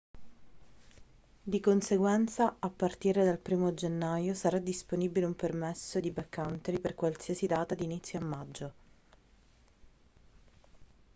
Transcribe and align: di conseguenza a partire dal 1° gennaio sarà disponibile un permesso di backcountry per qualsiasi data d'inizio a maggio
di 1.43 1.59
conseguenza 1.59 2.55
a 2.57 2.71
partire 2.71 3.23
dal 3.23 3.39
1° 3.45 3.73
gennaio 3.75 4.33
sarà 4.33 4.57
disponibile 4.57 5.27
un 5.27 5.35
permesso 5.35 5.99
di 5.99 6.09
backcountry 6.09 6.79
per 6.79 6.95
qualsiasi 6.95 7.45
data 7.45 7.75
d'inizio 7.75 8.17
a 8.17 8.23
maggio 8.23 8.73